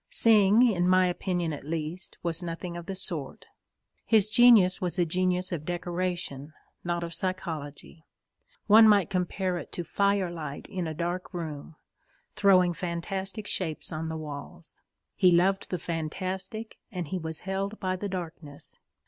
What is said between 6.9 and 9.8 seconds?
of psychology. One might compare it